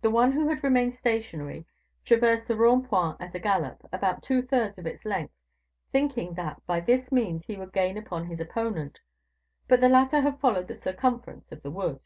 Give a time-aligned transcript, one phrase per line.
[0.00, 1.66] The one who had remained stationary
[2.02, 5.34] traversed the Rond point at a gallop, about two thirds of its length,
[5.92, 9.00] thinking that by this means he would gain upon his opponent;
[9.68, 12.00] but the latter had followed the circumference of the wood."